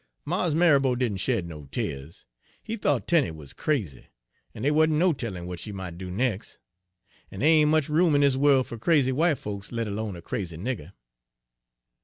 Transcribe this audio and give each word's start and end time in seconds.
Mars 0.25 0.55
Marrabo 0.55 0.95
did'n 0.95 1.17
shed 1.19 1.45
no 1.45 1.65
tears. 1.65 2.25
He 2.63 2.75
thought 2.75 3.07
Tenie 3.07 3.29
wuz 3.29 3.49
crazy, 3.55 4.07
en 4.55 4.63
dey 4.63 4.71
wa'n't 4.71 4.93
no 4.93 5.13
tellin' 5.13 5.43
w'at 5.43 5.59
she 5.59 5.71
mought 5.71 5.99
do 5.99 6.09
nex'; 6.09 6.57
en 7.31 7.41
dey 7.41 7.61
ain' 7.61 7.69
much 7.69 7.87
room 7.87 8.15
in 8.15 8.21
dis 8.21 8.35
worl' 8.35 8.63
fer 8.63 8.79
crazy 8.79 9.11
w'ite 9.11 9.37
folks, 9.37 9.71
let 9.71 9.85
'lone 9.85 10.15
a 10.15 10.21
crazy 10.23 10.57
nigger. 10.57 10.93